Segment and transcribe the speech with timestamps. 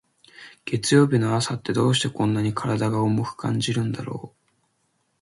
[0.65, 4.61] 月曜日の朝って、どうしてこんなに体が重く感じるんだろう。